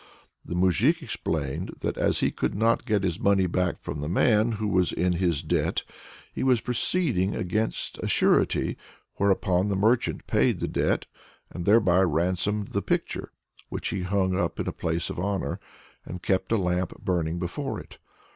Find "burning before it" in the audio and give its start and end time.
17.01-17.99